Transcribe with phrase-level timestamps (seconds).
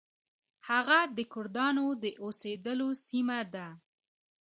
[0.69, 3.67] هغه د کردانو د اوسیدلو سیمه ده.